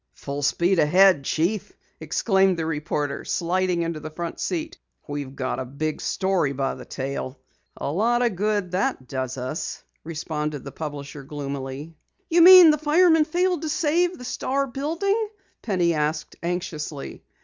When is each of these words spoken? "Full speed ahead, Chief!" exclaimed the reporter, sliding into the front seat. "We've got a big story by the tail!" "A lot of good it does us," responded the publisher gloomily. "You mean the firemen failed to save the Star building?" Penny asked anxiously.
"Full 0.15 0.41
speed 0.41 0.79
ahead, 0.79 1.23
Chief!" 1.25 1.71
exclaimed 1.99 2.57
the 2.57 2.65
reporter, 2.65 3.23
sliding 3.23 3.83
into 3.83 3.99
the 3.99 4.09
front 4.09 4.39
seat. 4.39 4.79
"We've 5.07 5.35
got 5.35 5.59
a 5.59 5.63
big 5.65 6.01
story 6.01 6.53
by 6.53 6.73
the 6.73 6.85
tail!" 6.85 7.37
"A 7.77 7.91
lot 7.91 8.23
of 8.23 8.35
good 8.35 8.73
it 8.73 9.07
does 9.07 9.37
us," 9.37 9.83
responded 10.03 10.63
the 10.63 10.71
publisher 10.71 11.21
gloomily. 11.21 11.93
"You 12.31 12.41
mean 12.41 12.71
the 12.71 12.79
firemen 12.79 13.25
failed 13.25 13.61
to 13.61 13.69
save 13.69 14.17
the 14.17 14.25
Star 14.25 14.65
building?" 14.65 15.29
Penny 15.61 15.93
asked 15.93 16.35
anxiously. 16.41 17.21